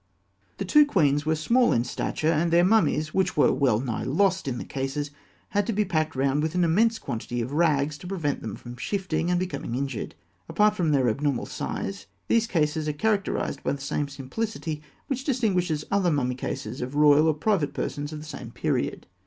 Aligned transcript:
The 0.57 0.65
two 0.65 0.87
queens 0.87 1.27
were 1.27 1.35
small 1.35 1.73
of 1.73 1.85
stature, 1.85 2.31
and 2.31 2.49
their 2.49 2.63
mummies 2.65 3.13
which 3.13 3.37
were 3.37 3.53
well 3.53 3.79
nigh 3.79 4.01
lost 4.03 4.47
in 4.47 4.57
the 4.57 4.65
cases 4.65 5.11
had 5.49 5.67
to 5.67 5.73
be 5.73 5.85
packed 5.85 6.15
round 6.15 6.41
with 6.41 6.55
an 6.55 6.63
immense 6.63 6.97
quantity 6.97 7.39
of 7.39 7.53
rags, 7.53 7.99
to 7.99 8.07
prevent 8.07 8.41
them 8.41 8.55
from 8.55 8.77
shifting, 8.77 9.29
and 9.29 9.39
becoming 9.39 9.75
injured. 9.75 10.15
Apart 10.49 10.75
from 10.75 10.89
their 10.91 11.07
abnormal 11.07 11.45
size, 11.45 12.07
these 12.27 12.47
cases 12.47 12.87
are 12.87 12.93
characterised 12.93 13.61
by 13.61 13.73
the 13.73 13.79
same 13.81 14.07
simplicity 14.07 14.81
which 15.05 15.23
distinguishes 15.23 15.85
other 15.91 16.09
mummy 16.09 16.33
cases 16.33 16.81
of 16.81 16.95
royal 16.95 17.27
or 17.27 17.35
private 17.35 17.75
persons 17.75 18.11
of 18.11 18.17
the 18.17 18.25
same 18.25 18.49
period. 18.49 19.05